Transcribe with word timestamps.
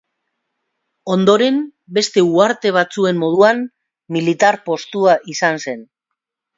Ondoren, 1.15 1.59
beste 1.99 2.25
uharte 2.31 2.73
batzuen 2.79 3.23
moduan, 3.27 3.63
militar-postua 4.19 5.19
izan 5.39 5.67
zen. 5.67 5.91